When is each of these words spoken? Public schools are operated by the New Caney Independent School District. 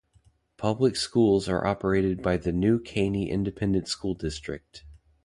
Public 0.57 0.95
schools 0.95 1.47
are 1.47 1.63
operated 1.63 2.23
by 2.23 2.35
the 2.37 2.51
New 2.51 2.79
Caney 2.79 3.29
Independent 3.29 3.87
School 3.87 4.15
District. 4.15 4.83